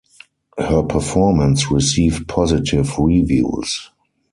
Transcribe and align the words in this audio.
Her 0.57 0.81
performance 0.81 1.69
received 1.69 2.27
positive 2.27 2.97
reviews. 2.97 3.91